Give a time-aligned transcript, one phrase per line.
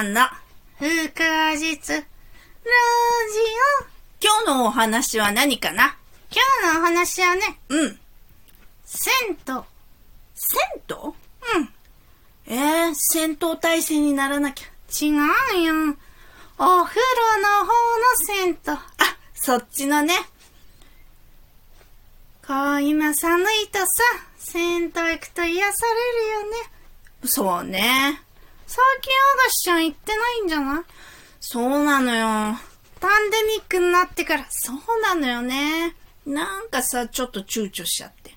[0.00, 0.22] さんの
[0.78, 2.06] 不可実ラジ
[4.22, 5.84] 今日のお話は何かな？
[5.84, 5.88] オ。
[6.32, 8.00] 今日のお話はね、うん。
[8.86, 9.36] 銭湯。
[9.36, 9.64] 銭
[10.88, 10.96] 湯？
[12.46, 14.68] えー、戦闘態勢にならなきゃ。
[14.90, 15.96] 違うよ。
[16.56, 17.72] お風呂の方の
[18.24, 18.72] 銭湯。
[18.72, 18.80] あ、
[19.34, 20.14] そっちのね。
[22.46, 23.86] こう今寒いとさ、
[24.38, 26.56] 銭湯行くと癒されるよね。
[27.24, 28.22] そうね。
[28.72, 30.84] 最近アガシちゃん行ってないんじゃない？
[31.40, 32.56] そうなのよ。
[33.00, 34.46] パンデミックになってから。
[34.48, 35.96] そうなのよね。
[36.24, 38.32] なんかさ、ちょっと躊躇しちゃって。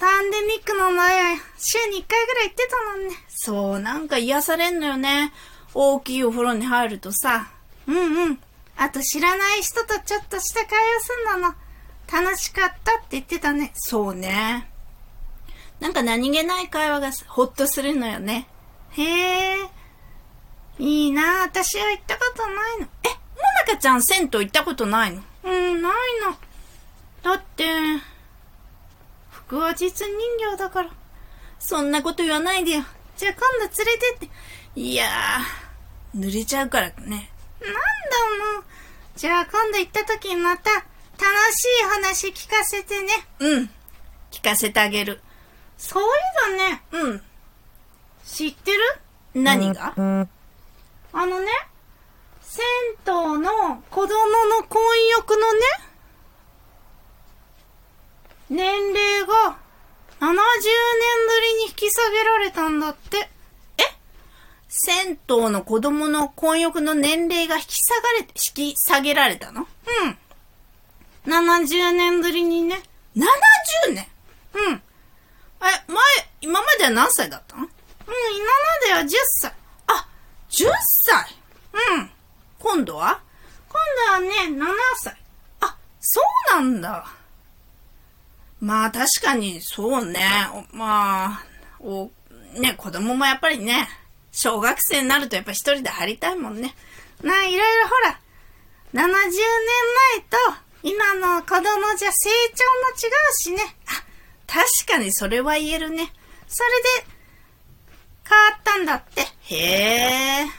[0.00, 3.14] パンデミックの前週に1回ぐらい行ってたもんね。
[3.28, 5.32] そう、なんか癒されんのよね。
[5.74, 7.52] 大きいお風呂に入るとさ。
[7.86, 8.38] うんうん。
[8.76, 11.54] あと知らない人とちょっとした会話すんのの。
[12.12, 13.70] 楽しかったって言ってたね。
[13.74, 14.68] そうね。
[15.78, 18.48] なんか何気ない会話がほっとするのよね。
[18.92, 19.56] へえ。
[20.78, 22.88] いいな私は行ったことないの。
[23.04, 23.14] え、も
[23.66, 25.22] なかちゃん銭湯行ったことないの？
[25.44, 25.92] うん、ない
[26.24, 26.36] の。
[27.22, 27.64] だって、
[29.30, 30.16] 服は実人
[30.50, 30.90] 形だから。
[31.58, 32.84] そんなこと言わないでよ。
[33.16, 34.30] じゃあ今度連れてって。
[34.74, 36.94] いやー、濡れちゃうからね。
[37.60, 37.76] なんだ
[38.54, 38.64] もう。
[39.16, 40.84] じゃあ今度行った時にまた楽
[41.52, 43.12] しい話聞かせてね。
[43.40, 43.70] うん。
[44.30, 45.20] 聞かせてあげる。
[45.76, 46.06] そうい
[46.56, 46.82] えばね、
[49.34, 49.94] 何が？
[49.96, 51.48] あのね、
[52.40, 52.64] 銭
[53.06, 54.80] 湯の子供の婚
[55.12, 55.60] 浴のね、
[58.48, 58.58] 年
[58.92, 59.58] 齢が
[60.20, 60.40] 70年ぶ
[61.40, 63.28] りに引き下げられたんだって。
[64.72, 69.66] 銭湯の子供の婚浴の年齢が引き下がれ、引き下げられたの？
[71.26, 71.30] うん。
[71.32, 72.80] 70年ぶりにね。
[73.16, 74.06] ?70 年？
[74.54, 74.66] うん。
[74.66, 74.80] うん、え、
[75.60, 75.96] 前、
[76.40, 77.66] 今までは何歳だったの？
[78.10, 78.46] うん今
[78.94, 79.08] までは10
[79.40, 79.52] 歳。
[79.86, 80.08] あ、
[80.50, 80.68] 10
[81.04, 81.36] 歳？
[81.94, 82.10] うん。
[82.58, 83.20] 今度は？
[83.68, 83.80] 今
[84.20, 84.66] 度はね、7
[84.96, 85.16] 歳。
[85.60, 86.20] あ、そ
[86.52, 87.06] うなんだ。
[88.60, 90.20] まあ確かにそうね。
[90.72, 91.44] まあ、
[91.78, 92.10] お、
[92.58, 93.88] ね、子供もやっぱりね、
[94.32, 96.74] 小学生になるとやっぱ一人で入りたいもんね。
[97.22, 98.20] なあ、いろいろほら、
[98.92, 99.06] 70年
[100.12, 100.36] 前と
[100.82, 101.62] 今の子供
[101.96, 103.76] じゃ成長も違うしね。
[103.86, 104.02] あ、
[104.46, 106.12] 確かにそれは言えるね。
[106.48, 107.19] それで、
[108.30, 109.22] 変わったんだって。
[109.22, 110.44] へえ。
[110.44, 110.50] ね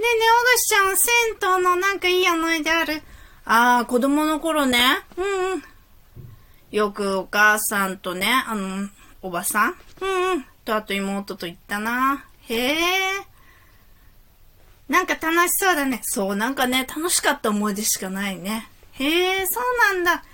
[0.00, 3.00] えねえ、おぐしちゃん、銭湯のなんかいい思い出ある？
[3.44, 4.80] ああ、子供の頃ね。
[5.16, 5.62] うんうん。
[6.72, 8.88] よくお母さんとね、あの、
[9.22, 9.74] おばさん？
[10.00, 10.44] うんうん。
[10.64, 12.24] とあと妹と行ったな。
[12.48, 12.76] へえ。
[14.88, 16.00] なんか楽しそうだね。
[16.02, 18.68] そう、なんかね、楽しかった思い出しかないね。
[18.92, 20.24] へえ、そうなんだ。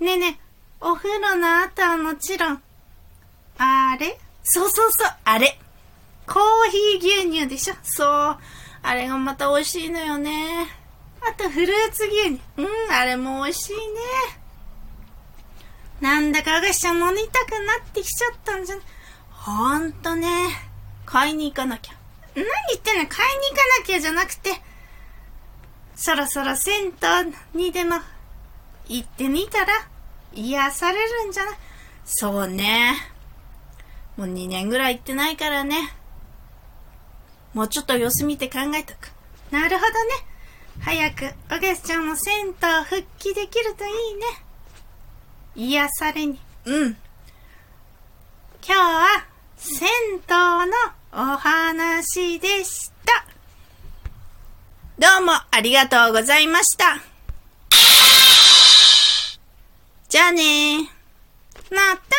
[0.00, 0.40] ねえねえ、
[0.80, 2.62] お風呂の後はもちろん、
[3.58, 4.18] あれ？
[4.52, 5.58] そうそうそう、あれ。
[6.26, 8.38] コーヒー牛乳でしょそう、
[8.82, 10.66] あれがまた美味しいのよね。
[11.22, 12.40] あとフルーツ牛乳。
[12.56, 13.80] うん、あれも美味しいね。
[16.00, 18.82] なんだかお菓子ちゃ飲みたくなってきちゃったんじゃな
[19.30, 20.28] ほんとね。
[21.06, 21.94] 買いに行かなきゃ。
[22.34, 24.50] 何言ってんの買いに行かなきゃじゃなくて、
[25.94, 26.92] そろそろ銭
[27.54, 27.96] 湯にでも
[28.88, 29.72] 行ってみたら
[30.34, 31.54] 癒されるんじゃない
[32.04, 32.94] そうね。
[34.20, 35.94] もう2年ぐらい行ってないからね。
[37.54, 39.10] もうちょっと様子見て考えとく。
[39.50, 40.14] なるほどね。
[40.78, 42.52] 早くお菓子ちゃんも銭湯
[42.84, 44.26] 復帰できるといいね。
[45.56, 46.38] 癒されに。
[46.66, 46.96] うん。
[48.62, 49.26] 今日は
[49.56, 53.24] 銭湯のお話でした。
[54.98, 57.00] どうもありがとうございました。
[60.10, 61.74] じゃあねー。
[61.74, 62.09] また